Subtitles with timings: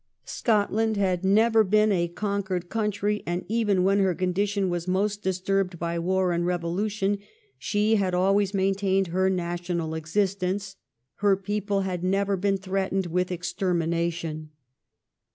[0.25, 5.77] Scotland had never been a conquered country, and even when her condition was most disturbed
[5.77, 7.19] by war and revolution
[7.59, 10.75] she had always maintained her national existence.
[11.17, 14.49] Her people had never been threatened with extermination.